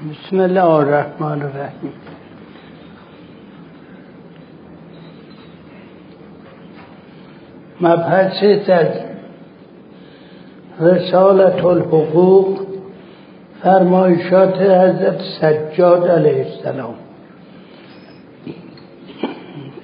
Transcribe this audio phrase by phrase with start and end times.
[0.00, 1.92] بسم الله الرحمن الرحیم.
[7.80, 8.86] مبحث از
[10.80, 12.60] رسالت الحقوق
[13.62, 16.94] فرمایشات حضرت سجاد علیه السلام.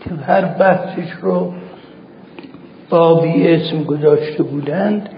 [0.05, 1.55] که هر بحثش رو
[2.91, 5.16] بابی اسم گذاشته بودند.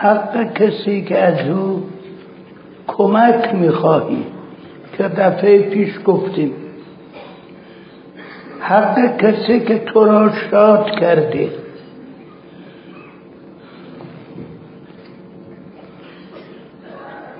[0.00, 1.82] حق کسی که از او
[2.86, 4.26] کمک می‌خواهی.
[4.98, 6.52] که دفعه پیش گفتیم.
[8.60, 11.48] حق کسی که تو را شاد کرده.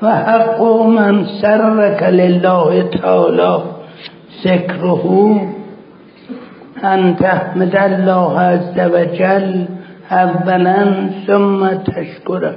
[0.02, 3.62] و حق من سرک لله تعالی
[4.44, 5.40] ذکره
[6.82, 9.75] ان تحمد الله عز وجل
[10.10, 12.56] اولا ثم تشکره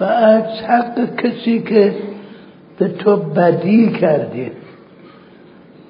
[0.00, 1.94] و از حق کسی که
[2.78, 4.52] به تو بدی کرده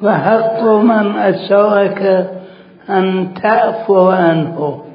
[0.02, 2.26] و حق من اساءک
[2.88, 4.85] ان تعفو عنه.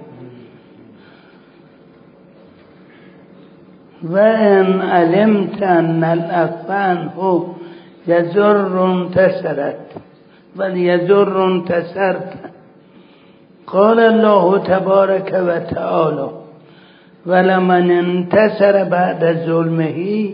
[4.03, 7.45] و ان علمت ان العفو عنه
[8.07, 9.77] یزر انتصرت
[10.55, 12.33] بل یزر انتصرت
[13.67, 16.29] قال الله تبارک و تعالی
[17.25, 20.29] ولمن انتصر بعد ظلمه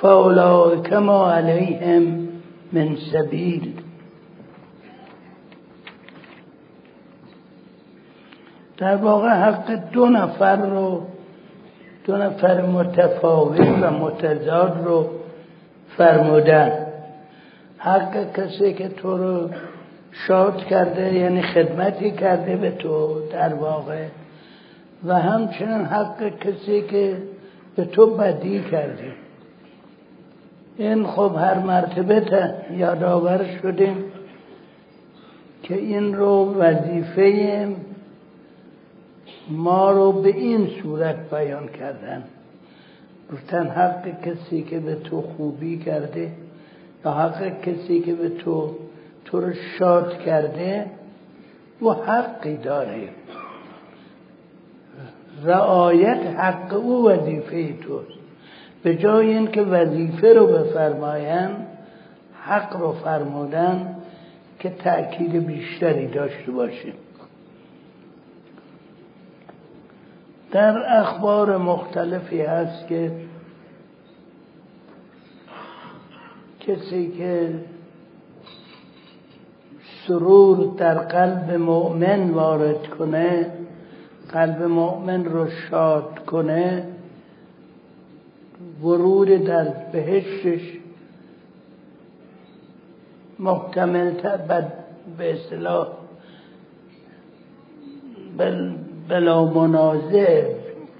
[0.00, 2.28] فاولئک ما علیهم
[2.72, 3.72] من سبیل
[8.78, 11.02] در واقع حق دو نفر رو
[12.06, 15.06] دو نفر متفاوت و متضاد رو
[15.96, 16.72] فرمودن.
[17.78, 19.50] حق کسی که تو رو
[20.12, 24.04] شاد کرده یعنی خدمتی کرده به تو در واقع
[25.06, 27.16] و همچنین حق کسی که
[27.76, 29.12] به تو بدی کرده.
[30.76, 32.22] این خب هر مرتبه
[32.76, 34.04] یادآور شدیم
[35.62, 37.22] که این رو وظیفه
[39.48, 42.24] ما رو به این صورت بیان کردن.
[43.32, 46.32] گفتن حق کسی که به تو خوبی کرده
[47.04, 48.74] یا حق کسی که به تو
[49.24, 50.86] تو رو شاد کرده
[51.82, 53.08] و حقی داره.
[55.44, 58.18] رعایت حق او وظیفه توست.
[58.82, 61.48] به جای اینکه وظیفه رو بفرماین
[62.42, 63.96] حق رو فرمودن
[64.58, 66.92] که تأکید بیشتری داشته باشه
[70.52, 73.12] در اخبار مختلفی هست که
[76.60, 77.54] کسی که
[80.06, 83.50] سرور در قلب مؤمن وارد کنه
[84.32, 86.86] قلب مؤمن رو شاد کنه
[88.82, 90.78] ورود در بهشتش
[93.38, 94.10] محتمل
[95.18, 95.88] به اصطلاح
[99.08, 100.44] بلا منازع.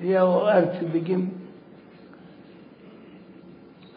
[0.02, 1.30] یا هرچی بگیم.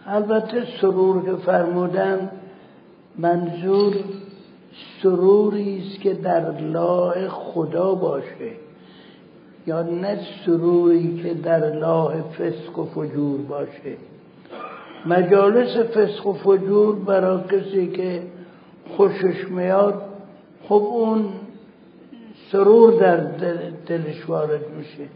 [0.05, 2.31] البته سرور که فرمودن
[3.17, 3.95] منظور
[5.01, 8.51] سروری است که در لاه خدا باشه.
[9.67, 13.97] یا نه سروری که در لاه فسق و فجور باشه.
[15.05, 18.21] مجالس فسق و فجور برای کسی که
[18.97, 20.01] خوشش میاد
[20.63, 21.25] خب اون
[22.51, 23.17] سرور در
[23.87, 25.09] دلش وارد میشه.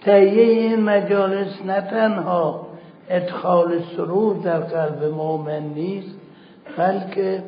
[0.00, 2.66] تهیه این مجالس نه تنها
[3.08, 6.16] ادخال سرور در قلب مؤمن نیست
[6.76, 7.42] بلکه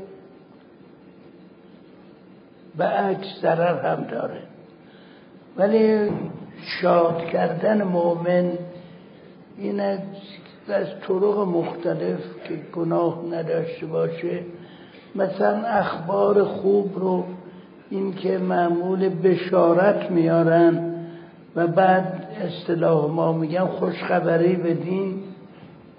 [2.77, 4.41] به عکس ضرر هم داره.
[5.57, 6.11] ولی
[6.81, 8.53] شاد کردن مؤمن
[9.59, 14.41] این از طرق مختلف که گناه نداشته باشه.
[15.15, 17.25] مثلا اخبار خوب رو
[17.91, 20.95] این که معمول بشارت میارن
[21.57, 25.23] و بعد اصطلاح ما میگن خوشخبری بدین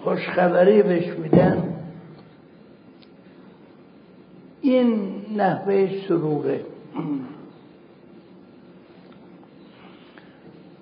[0.03, 1.63] خوشخبری بهش میدن.
[4.61, 6.61] این نحوه سروره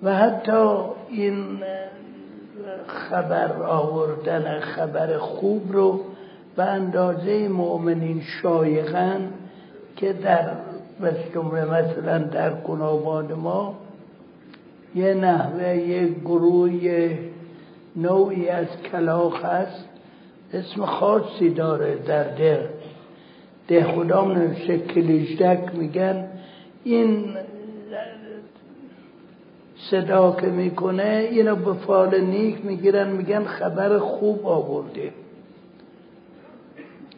[0.02, 0.74] و حتی
[1.10, 1.44] این
[2.86, 6.00] خبر آوردن خبر خوب رو
[6.56, 9.32] به اندازه مؤمنین شایقن
[9.96, 10.50] که در
[11.34, 13.74] جمله مثلا در گنابان ما
[14.94, 17.18] یه نحوه یه گروه
[17.96, 19.88] نوعی از کلاخ هست.
[20.52, 22.68] اسم خاصی داره در ده
[23.68, 26.28] ده خدام نوشته کلیجدک میگن.
[26.84, 27.34] این
[29.90, 35.12] صدا که می‌کنه اینو به فال نیک می‌گیرن میگن خبر خوب آورده.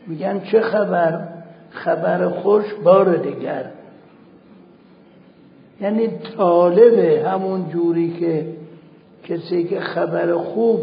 [0.06, 1.36] میگن چه خبر؟
[1.76, 3.64] خبر خوش بار دیگر.
[5.81, 8.46] یعنی طالبه همون جوری که
[9.25, 10.81] کسی که خبر خوب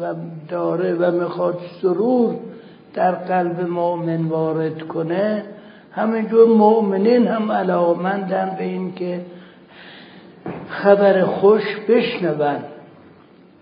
[0.00, 0.14] و
[0.48, 2.34] داره و می‌خواد سرور
[2.94, 5.44] در قلب مؤمن وارد کنه
[5.92, 9.20] همینجور مؤمنین هم علاقمندن به این که
[10.68, 12.58] خبر خوش بشنون.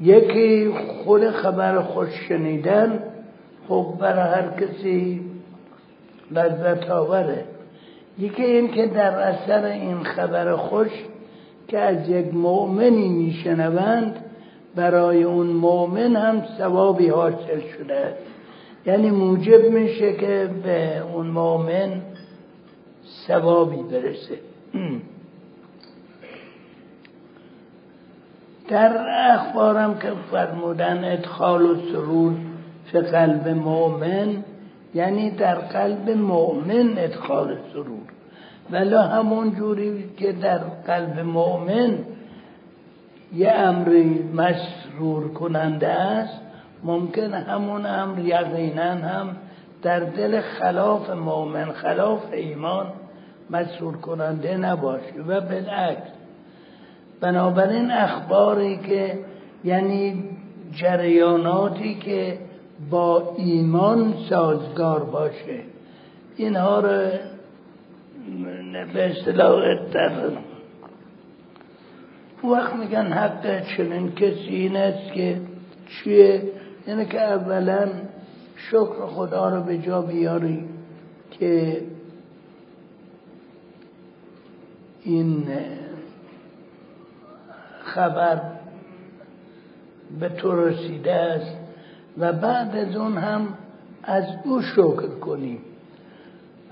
[0.01, 0.71] یکی
[1.05, 3.03] خود خبر خوش شنیدن
[3.69, 5.21] خب برای هر کسی
[6.31, 7.45] لذت آوره
[8.19, 10.91] یکی این که در اثر این خبر خوش
[11.69, 14.25] که از یک مؤمنی میشنوند
[14.77, 18.15] برای اون مؤمن هم ثوابی حاصل شده.
[18.87, 22.03] یعنی موجب میشه که به اون مؤمن
[23.27, 24.39] ثوابی برسه.
[28.69, 32.33] در اخبارم که فرمودن ادخال و سرور
[32.93, 34.45] فی قلب مؤمن
[34.97, 38.09] یعنی در قلب مؤمن ادخال سرور.
[38.71, 41.99] ولی همون جوری که در قلب مؤمن
[43.35, 46.41] یه امری مسرور کننده است
[46.85, 49.37] ممکن همون امر یقینا هم
[49.83, 52.87] در دل خلاف مؤمن خلاف ایمان
[53.51, 55.23] مسرور کننده نباشه.
[55.27, 56.11] و بالعکس.
[57.21, 59.19] بنابراین اخباری که
[59.65, 60.25] یعنی
[60.73, 62.39] جریاناتی که
[62.91, 65.61] با ایمان سازگار باشه.
[66.37, 67.11] اینها رو
[68.95, 69.55] به اصطلاح
[72.45, 75.41] وقت میگن حق چنین کسی این است که
[75.89, 76.43] چیه؟
[76.87, 77.89] یعنی که اولا
[78.57, 80.65] شکر خدا رو به جا بیاری
[81.31, 81.83] که
[85.05, 85.47] این
[87.85, 88.41] خبر
[90.21, 91.66] به تو رسیده است.
[92.19, 93.49] و بعد از اون هم
[94.03, 95.59] از او شکر کنیم.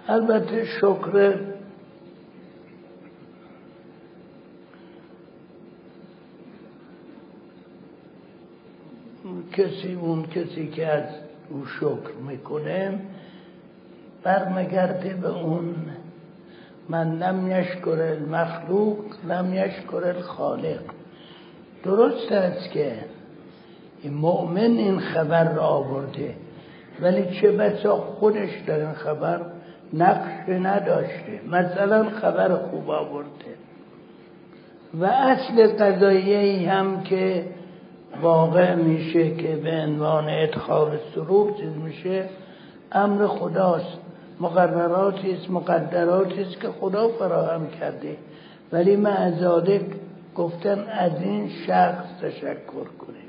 [0.08, 1.35] البته شکر
[9.52, 11.08] کسی اون کسی که از
[11.50, 12.99] او شکر می‌کنه
[14.23, 15.75] برمگرده به اون.
[16.88, 18.99] من لم یشکر المخلوق
[19.29, 20.81] لم یشکر الخالق.
[21.85, 23.13] درست است که
[24.04, 26.34] این مؤمن این خبر را آورده.
[27.00, 29.40] ولی چه بسا خودش در این خبر
[29.92, 31.40] نقش نداشته.
[31.50, 33.54] مثلا خبر خوب آورده.
[35.00, 37.44] و اصل قضایه هم که
[38.22, 42.24] واقع میشه که به عنوان ادخال سرور چیز میشه
[42.92, 43.98] امر خداست.
[44.40, 48.16] مقرراتی است مقدراتی است که خدا فراهم کرده.
[48.72, 49.84] ولی معزادک
[50.36, 53.23] گفتن از این شخص تشکر کنیم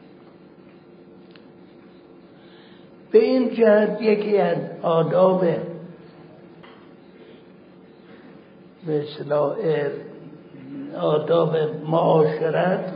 [3.16, 5.46] به این جهت یکی از آداب
[8.90, 9.56] اصلاح
[11.02, 11.56] آداب
[11.90, 12.94] معاشرت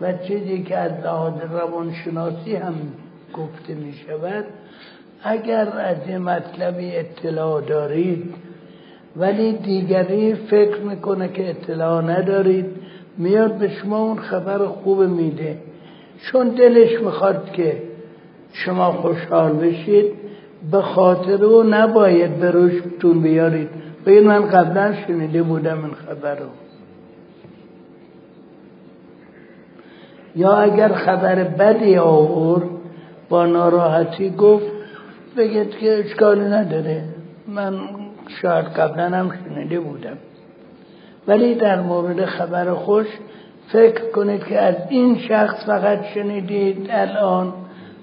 [0.00, 2.74] و چیزی که از لحاظ روانشناسی هم
[3.34, 4.44] گفته می شود
[5.22, 8.34] اگر از این مطلبی اطلاع دارید
[9.16, 12.66] ولی دیگری فکر می‌کنه که اطلاع ندارید
[13.18, 15.58] میاد به شما اون خبر خوب میده.
[16.26, 17.93] چون دلش می‌خواد که
[18.54, 20.12] شما خوشحال بشید
[20.70, 23.68] به خاطر او نباید به روشتون بیارید.
[24.06, 26.46] بگید من قبلا شنیده بودم این خبر رو.
[30.36, 32.68] یا اگر خبر بدی آورد
[33.28, 34.66] با ناراحتی گفت
[35.36, 37.04] بگید که اشکالی نداره.
[37.48, 37.74] من
[38.42, 40.16] شاید قبلا هم شنیده بودم.
[41.28, 43.06] ولی در مورد خبر خوش
[43.72, 47.52] فکر کنید که از این شخص فقط شنیدید الان.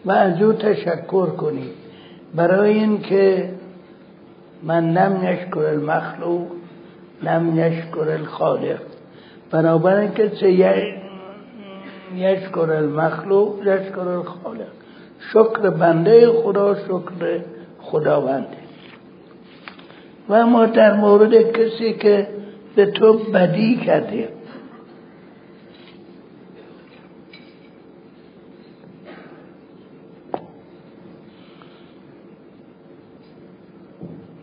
[0.06, 1.74] و از او تشکر کنید
[2.36, 3.50] برای اینکه
[4.64, 6.48] من لم یشکر المخلوق
[7.24, 8.82] لم یشکر الخالق.
[10.16, 10.32] که
[12.16, 14.72] یشکر المخلوق یشکر الخالق.
[15.34, 17.40] شکر بنده خدا شکر
[17.82, 18.62] خداونده
[20.30, 22.28] و ما در مورد کسی که
[22.76, 24.30] به تو بدی کرده.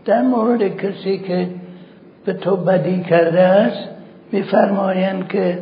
[0.08, 1.48] در مورد کسی که
[2.24, 3.88] به تو بدی کرده است
[4.32, 5.58] میفرمایند که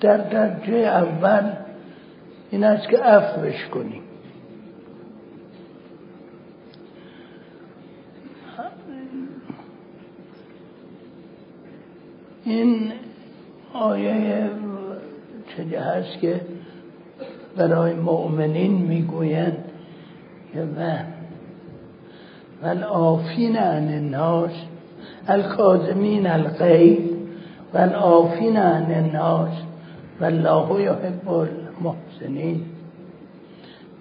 [0.00, 1.52] در درجه اول
[2.50, 4.02] این است که عفوش کنیم
[12.44, 12.92] این
[13.72, 14.50] آیه
[15.56, 16.40] چه هست که
[17.56, 19.64] برای مؤمنین می‌گویند
[20.52, 20.62] که
[22.62, 22.74] و
[23.56, 24.52] عن الناس
[25.28, 27.10] الکاظمین الغیب
[27.94, 29.52] آفین عن الناس
[30.20, 32.60] والله یحب المحسنین.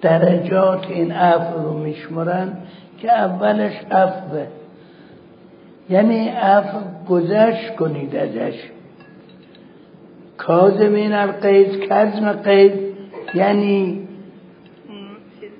[0.01, 2.57] درجات این عفو رو میشمرن
[2.97, 4.47] که اولش عفوه.
[5.89, 8.55] یعنی عفو گذشت کنید ازش.
[10.37, 12.73] کاظمین القید کزم قید
[13.33, 14.07] یعنی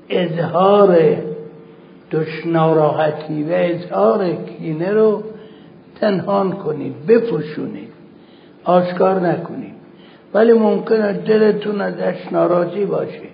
[0.10, 0.98] اظهار
[2.12, 5.24] دشناراحتی و اظهار کینه رو
[6.02, 7.90] تنهان کنید بپوشونید
[8.64, 9.74] آشکار نکنید.
[10.34, 13.30] ولی ممکنه دلتون ازش ناراضی باشه.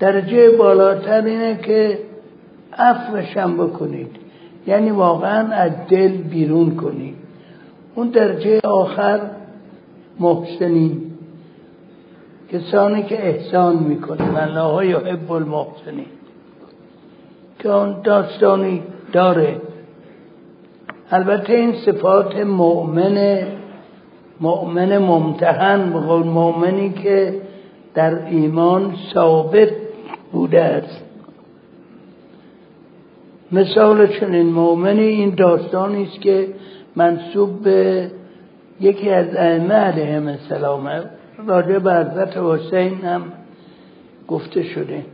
[0.00, 1.98] درجه بالاتر اینه که
[2.78, 4.10] عفوشم بکنید.
[4.66, 7.14] یعنی واقعا از دل بیرون کنید.
[7.94, 9.20] اون درجه آخر
[10.20, 11.02] محسنین
[12.52, 16.17] کسانی که احسان می‌کنه الله یحب المحسنین.
[17.58, 19.60] که اون داستانی داره.
[21.10, 23.46] البته این صفات مؤمن
[24.40, 27.34] مؤمن ممتحن بقول مؤمنی که
[27.94, 29.68] در ایمان ثابت
[30.32, 31.04] بوده است.
[33.52, 36.48] مثال چنین مؤمنی این داستانی است که
[36.96, 38.10] منصوب به
[38.80, 40.90] یکی از ائمه علیهم السلام
[41.46, 43.22] راجع به حضرت حسین هم
[44.28, 45.04] گفته شده.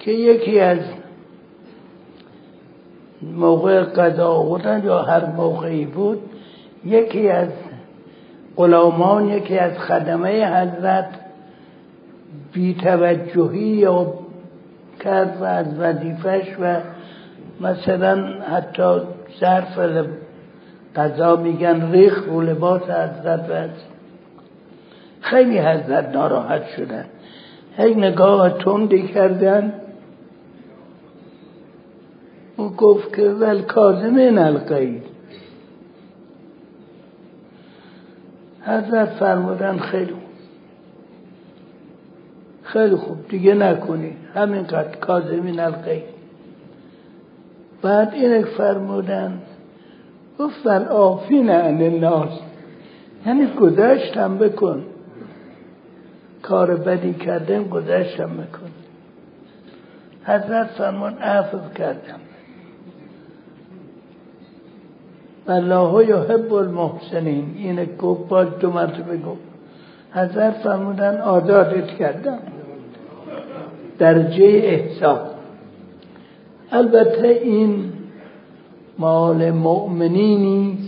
[0.00, 0.78] که یکی از
[3.22, 6.18] موقع قضا بودن یا هر موقعی بود
[6.84, 7.48] یکی از
[8.56, 11.08] غلامان یکی از خدمه حضرت
[12.52, 14.14] بیتوجهی یا
[15.00, 16.80] کرد و از وظیفش و
[17.60, 19.00] مثلا حتی
[19.40, 19.78] ظرف
[20.96, 23.68] قضا میگن ریخ و لباس حضرت و
[25.20, 27.04] خیلی حضرت ناراحت شدن.
[27.78, 29.72] یک نگاه تندی کردن
[32.56, 35.02] او گفت که ول کازمین القید
[38.66, 40.14] حضرت فرمودن خیلی
[42.62, 43.28] خیلی خوب.
[43.28, 44.16] دیگه نکنی.
[44.34, 46.02] همینقدر کازمین القید
[47.82, 49.42] بعد این فرمودن
[50.38, 52.38] گفت ول آفین عن الناس.
[53.26, 54.84] یعنی گذشتم بکن.
[56.42, 58.70] کار بدی کردم گذشتم بکن.
[60.24, 62.20] حضرت فرمان عفو کردم.
[65.48, 67.54] الله یحب المحسنین.
[67.56, 69.40] این گفت باز دو مرتبه گفت.
[70.12, 72.38] حضرت فرمودن آزادت کردم.
[73.98, 75.20] درجه احسان.
[76.72, 77.92] البته این
[78.98, 80.78] مال مؤمنینی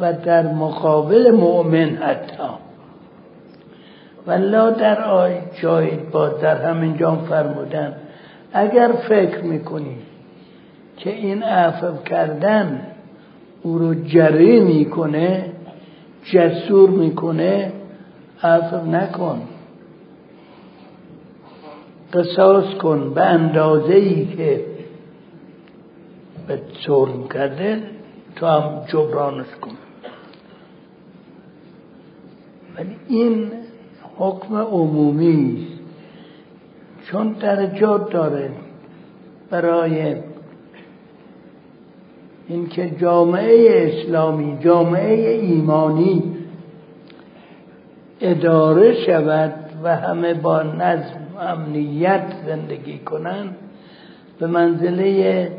[0.00, 2.48] و در مقابل مؤمن حتی.
[4.26, 5.32] ولا در آی
[5.62, 7.94] جای با در همین جام فرمودن.
[8.52, 9.96] اگر فکر می‌کنی
[10.96, 12.86] که این عفو کردن
[13.62, 15.52] او رو جری می‌کنه
[16.32, 17.72] جسور می‌کنه.
[18.42, 19.42] عفو نکن.
[22.12, 24.64] قصاص کن به اندازه ای که
[26.48, 27.82] به ظلم کرده
[28.36, 29.76] تو هم جبرانش کن.
[32.76, 33.50] ولی این
[34.16, 35.66] حکم عمومی
[37.04, 38.50] چون درجات داره
[39.50, 40.16] برای
[42.48, 46.22] اینکه جامعه اسلامی جامعه ایمانی
[48.20, 53.56] اداره شود و همه با نظم و امنیت زندگی کنند
[54.40, 55.50] به منزله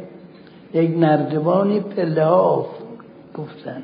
[0.73, 2.65] یک نردبانی پله ها
[3.37, 3.83] گفتن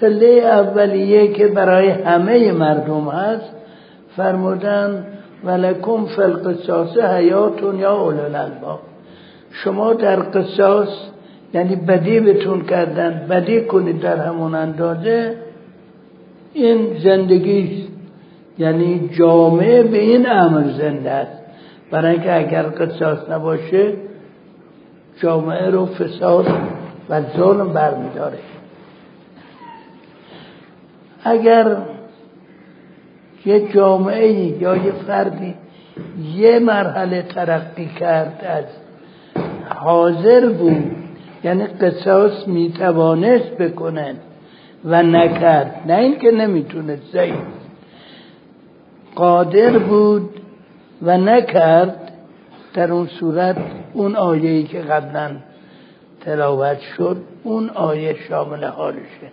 [0.00, 3.52] پله اولیه که برای همه مردم هست
[4.16, 5.06] فرمودن
[5.44, 8.76] ولکم فی القصاص حیاتون یا اولو
[9.50, 10.88] شما در قصاص
[11.54, 15.36] یعنی بدی بتون کردن بدی کنید در همون اندازه
[16.54, 17.86] این زندگی
[18.58, 21.42] یعنی جامعه به این امر زنده است.
[21.90, 23.92] برای اینکه اگر قصاص نباشه
[25.20, 26.46] جامعه رو فساد
[27.08, 28.38] و ظلم برمیداره.
[31.24, 31.76] اگر
[33.46, 35.54] یه جامعه یا یه فردی
[36.34, 38.64] یه مرحله ترقی کرد از
[39.76, 41.05] حاضر بود
[41.44, 44.14] یعنی قصاص می‌توانست بکنن
[44.84, 45.82] و نکرد.
[45.86, 47.34] نه اینکه نمی‌تونه ضعیف.
[49.14, 50.30] قادر بود
[51.02, 52.12] و نکرد
[52.74, 53.56] در اون صورت.
[53.92, 55.30] اون آیه‌ای که قبلا
[56.20, 59.30] تلاوت شد اون آیه شامل حالشه.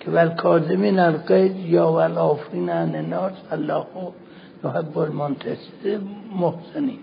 [0.00, 3.84] که ول کاظمین القید یا ول آفرین عن الناس الله
[4.64, 6.98] یحب المحسنین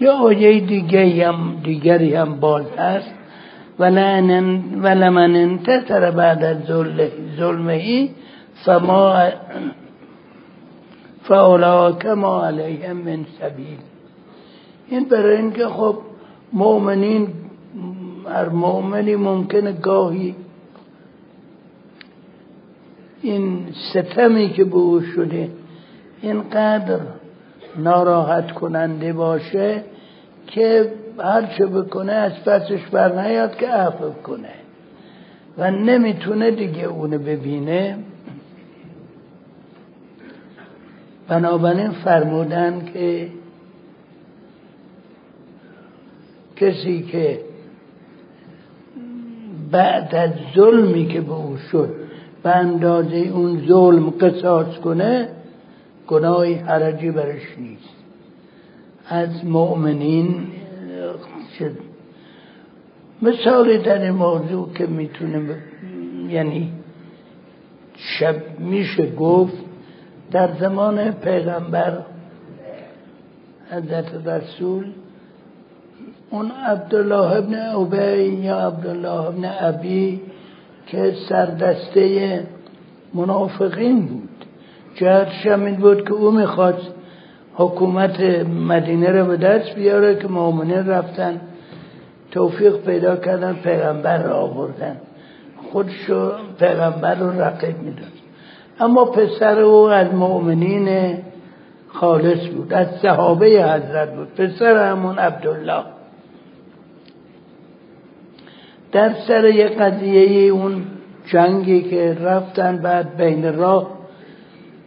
[0.00, 3.14] یا آیه دیگه هم دیگری هم باز هست.
[3.78, 6.56] ولمن انتصر بعد از
[7.36, 8.08] ظلمه
[8.64, 9.30] فما
[11.22, 13.78] فاولاک ما علیهم من سبیل.
[14.88, 15.98] این برای اینکه خب
[16.52, 17.28] مؤمنین
[18.28, 20.34] هر مؤمنی ممکنه گاهی
[23.22, 25.50] این ستمی که به او شده
[26.22, 27.00] اینقدر
[27.76, 29.84] ناراحت کننده باشه
[30.46, 34.54] که هر چه بکنه از پسش بر نیاد که عفو کنه.
[35.58, 37.98] و نمی‌تونه دیگه اونو ببینه.
[41.28, 43.28] بنابراین فرمودن که
[46.56, 47.40] کسی که
[49.70, 51.94] بعد از ظلمی که به او شد
[52.42, 55.28] به اندازه اون ظلم قصاص کنه
[56.06, 57.94] گناهی حرجی برش نیست.
[59.08, 60.46] از مؤمنین
[63.22, 65.56] مثالی در این موضوع که می‌تونه
[66.28, 66.72] یعنی
[67.96, 69.56] شب میشه گفت
[70.30, 71.98] در زمان پیغمبر
[73.70, 74.86] حضرت رسول
[76.30, 80.20] اون عبدالله ابن عبی یا عبدالله ابن عبی
[80.86, 82.40] که سردسته
[83.14, 84.28] منافقین بود.
[84.94, 86.93] جهتش هم این بود که او می‌خواست
[87.54, 88.20] حکومت
[88.68, 91.40] مدینه رو به دست بیاره که مؤمنین رفتن
[92.30, 94.96] توفیق پیدا کردن پیغمبر را آوردن.
[95.72, 98.12] خودشو پیغمبر رو رقیب می‌داد
[98.80, 101.18] اما پسر او از مؤمنین
[101.88, 104.34] خالص بود از صحابه حضرت بود.
[104.34, 105.82] پسر همون عبدالله.
[108.92, 110.82] در سر یه قضیه اون
[111.26, 113.90] جنگی که رفتن بعد بین راه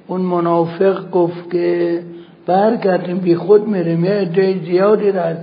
[0.08, 2.04] اون منافق گفت که
[2.48, 4.06] برگردیم بی خود میریم.
[4.06, 5.38] یه عده زیادی را از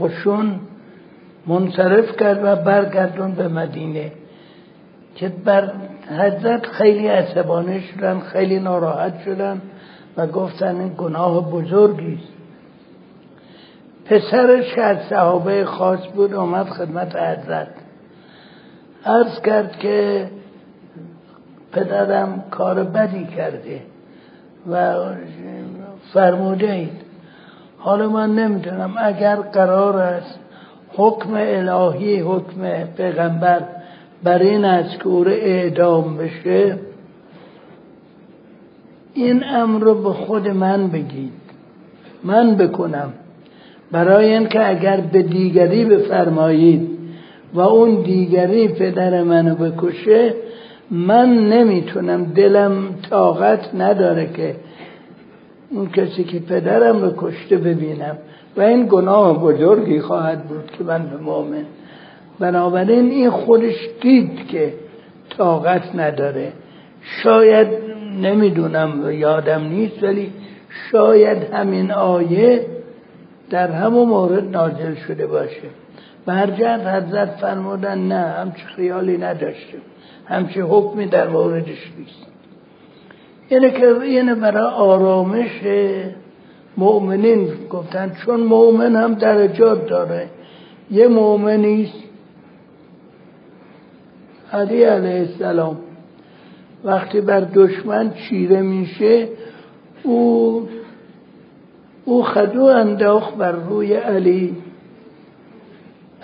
[0.00, 0.60] قشون
[1.46, 4.12] منصرف کرد و برگردون به مدینه
[5.14, 5.72] که بر
[6.18, 9.62] حضرت خیلی عصبانی شدن خیلی ناراحت شدن
[10.16, 12.32] و گفتن این گناه بزرگی است.
[14.04, 17.68] پسرش که از صحابه خاص بود آمد خدمت حضرت.
[19.06, 20.28] عرض کرد که
[21.72, 23.82] پدرم کار بدی کرده
[24.70, 24.94] و
[26.12, 27.08] فرموده اید
[27.78, 30.38] حالا من نمی‌دونم اگر قرار است
[30.96, 33.60] حکم الهی حکم پیغمبر
[34.24, 36.78] بر این که او اعدام بشه
[39.14, 41.32] این امر رو به خود من بگید.
[42.24, 43.12] من بکنم.
[43.92, 46.90] برای اینکه اگر به دیگری بفرمایید
[47.54, 50.34] و اون دیگری پدر منو بکشه
[50.90, 52.72] من نمی‌تونم دلم
[53.10, 54.56] طاقت نداره که
[55.70, 58.18] اون کسی که پدرم رو کشته ببینم
[58.56, 61.64] و این گناه بزرگی خواهد بود که من به مؤمن.
[62.38, 64.74] بنابراین این خودش دید که
[65.36, 66.52] طاقت نداره.
[67.22, 67.68] شاید
[68.22, 70.32] نمی‌دونم یادم نیست ولی
[70.92, 72.66] شاید همین آیه
[73.50, 75.68] در همون مورد نازل شده باشه.
[76.26, 79.80] برجت حضرت فرمودن نه همچه خیالی نداشتیم.
[80.26, 82.37] همچه حکمی در موردش نیست.
[83.50, 85.62] یعنی که اینه برای آرامش
[86.76, 87.48] مؤمنین.
[87.70, 90.28] گفتن چون مؤمن هم درجات داره.
[90.90, 92.08] یه مؤمنیست
[94.52, 95.76] علی علیه السلام
[96.84, 99.28] وقتی بر دشمن چیره میشه
[100.02, 100.68] او
[102.04, 104.56] او خدو انداخت بر روی علی.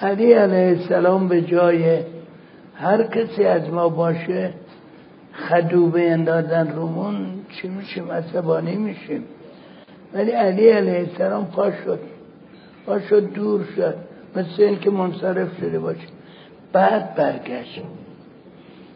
[0.03, 1.99] علی علیه السلام به جای
[2.75, 4.51] هر کسی از ما باشه
[5.35, 9.25] خدو اندازن رومون چی میشیم؟ عصبانی میشیم.
[10.15, 11.99] ولی علی علیه السلام پا شد.
[12.87, 13.95] پا شد دور شد.
[14.37, 16.09] مثل این که منصرف شده باشه.
[16.73, 17.83] بعد برگشت.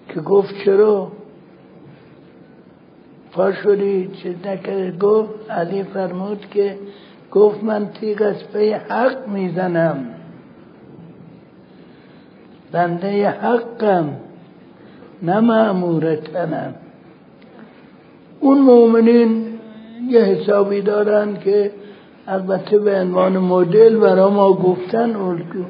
[0.09, 1.12] که گفت چرا؟
[3.33, 6.79] پا شدی؟ چیز نکرد گفت علی فرمود که
[7.31, 10.07] گفت من تیغ از پی حق می‌زنم.
[12.72, 14.28] بنده حقم.
[15.22, 16.74] نه معمورتنم
[18.40, 19.46] اون مؤمنین
[20.09, 21.70] یه حسابی دارن که
[22.26, 25.64] البته به عنوان مدل برا ما گفتن الگو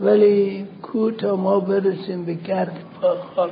[0.00, 2.76] ولی کو تا ما برسیم به گرد
[3.36, 3.50] خاک